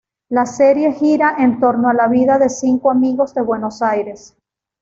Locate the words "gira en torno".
0.93-1.87